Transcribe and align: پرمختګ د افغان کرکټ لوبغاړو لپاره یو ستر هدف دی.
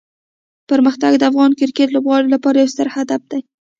پرمختګ 0.69 1.11
د 1.17 1.23
افغان 1.31 1.51
کرکټ 1.59 1.89
لوبغاړو 1.91 2.33
لپاره 2.35 2.57
یو 2.57 2.71
ستر 2.73 2.87
هدف 2.95 3.21
دی. 3.31 3.41